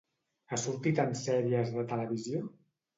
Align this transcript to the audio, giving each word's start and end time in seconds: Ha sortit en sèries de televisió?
Ha 0.53 0.59
sortit 0.61 1.03
en 1.05 1.15
sèries 1.21 1.73
de 1.79 1.87
televisió? 1.95 2.47